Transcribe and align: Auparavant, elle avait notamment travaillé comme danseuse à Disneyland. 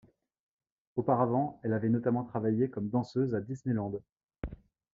Auparavant, 0.95 1.59
elle 1.61 1.73
avait 1.73 1.87
notamment 1.89 2.23
travaillé 2.23 2.71
comme 2.71 2.89
danseuse 2.89 3.35
à 3.35 3.39
Disneyland. 3.39 3.99